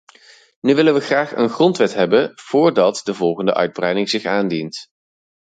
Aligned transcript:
Nu 0.61 0.75
willen 0.75 0.93
we 0.93 0.99
graag 0.99 1.35
een 1.35 1.49
grondwet 1.49 1.93
hebben 1.93 2.31
voordat 2.35 3.01
de 3.03 3.13
volgende 3.13 3.53
uitbreiding 3.53 4.09
zich 4.09 4.25
aandient. 4.25 4.85